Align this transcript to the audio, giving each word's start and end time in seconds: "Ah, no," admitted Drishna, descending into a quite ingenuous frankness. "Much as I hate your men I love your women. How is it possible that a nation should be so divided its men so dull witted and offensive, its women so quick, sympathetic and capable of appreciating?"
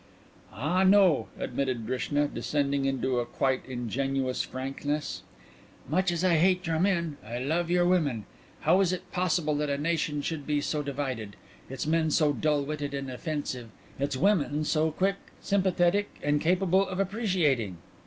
"Ah, 0.51 0.81
no," 0.83 1.27
admitted 1.37 1.85
Drishna, 1.85 2.27
descending 2.27 2.85
into 2.85 3.19
a 3.19 3.25
quite 3.27 3.63
ingenuous 3.67 4.41
frankness. 4.41 5.21
"Much 5.87 6.11
as 6.11 6.23
I 6.23 6.37
hate 6.37 6.65
your 6.65 6.79
men 6.79 7.17
I 7.23 7.37
love 7.37 7.69
your 7.69 7.85
women. 7.85 8.25
How 8.61 8.81
is 8.81 8.91
it 8.91 9.11
possible 9.11 9.53
that 9.57 9.69
a 9.69 9.77
nation 9.77 10.23
should 10.23 10.47
be 10.47 10.59
so 10.59 10.81
divided 10.81 11.35
its 11.69 11.85
men 11.85 12.09
so 12.09 12.33
dull 12.33 12.63
witted 12.63 12.95
and 12.95 13.11
offensive, 13.11 13.69
its 13.99 14.17
women 14.17 14.63
so 14.63 14.89
quick, 14.89 15.17
sympathetic 15.39 16.09
and 16.23 16.41
capable 16.41 16.87
of 16.87 16.99
appreciating?" 16.99 17.77